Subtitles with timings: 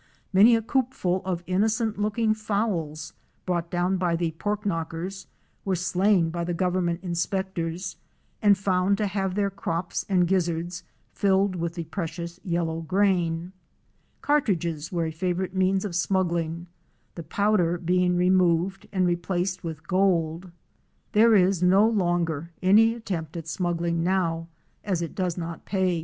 [0.33, 3.13] Many a coopful of innocent looking fowls,
[3.45, 5.27] brought down by the" pork knockers,"'
[5.63, 7.97] were slain by the government inspectors
[8.41, 13.51] and found to have their crops and gizzards filled with the precious yellow grain.
[14.21, 16.65] Cartridges were a favorite means of smuggling,
[17.13, 20.49] the powder being removed and replaced with gold.
[21.11, 24.47] There is no longer any attempt at smuggling now
[24.83, 25.59] as it does not pay.
[25.59, 25.99] WATER TRAIL FROM GEORGETOWN TO AREMU.